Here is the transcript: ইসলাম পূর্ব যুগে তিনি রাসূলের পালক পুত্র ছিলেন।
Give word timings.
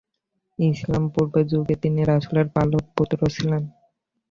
ইসলাম 0.59 1.03
পূর্ব 1.13 1.33
যুগে 1.51 1.75
তিনি 1.83 1.99
রাসূলের 2.03 2.47
পালক 2.55 2.83
পুত্র 2.95 3.19
ছিলেন। 3.35 3.63